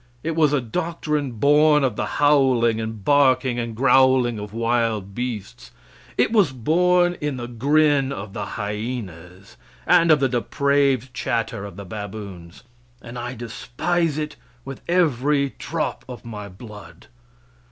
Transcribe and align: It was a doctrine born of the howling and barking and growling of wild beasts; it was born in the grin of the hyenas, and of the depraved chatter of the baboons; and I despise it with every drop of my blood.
It 0.23 0.35
was 0.35 0.51
a 0.51 0.61
doctrine 0.61 1.33
born 1.33 1.83
of 1.83 1.95
the 1.95 2.07
howling 2.17 2.81
and 2.81 3.05
barking 3.05 3.59
and 3.59 3.75
growling 3.75 4.39
of 4.39 4.51
wild 4.51 5.13
beasts; 5.13 5.69
it 6.17 6.31
was 6.31 6.51
born 6.51 7.17
in 7.21 7.37
the 7.37 7.47
grin 7.47 8.11
of 8.11 8.33
the 8.33 8.47
hyenas, 8.57 9.57
and 9.85 10.09
of 10.09 10.19
the 10.19 10.27
depraved 10.27 11.13
chatter 11.13 11.65
of 11.65 11.75
the 11.75 11.85
baboons; 11.85 12.63
and 12.99 13.19
I 13.19 13.35
despise 13.35 14.17
it 14.17 14.37
with 14.65 14.81
every 14.87 15.53
drop 15.59 16.03
of 16.09 16.25
my 16.25 16.49
blood. 16.49 17.05